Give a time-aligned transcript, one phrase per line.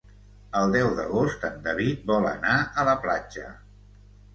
[0.61, 3.51] El deu d'agost en David vol anar a la platja.